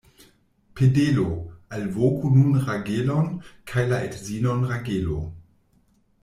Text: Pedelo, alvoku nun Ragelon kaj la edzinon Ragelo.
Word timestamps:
Pedelo, 0.77 1.25
alvoku 1.77 2.31
nun 2.37 2.57
Ragelon 2.69 3.29
kaj 3.73 3.85
la 3.93 4.01
edzinon 4.09 4.65
Ragelo. 4.73 5.21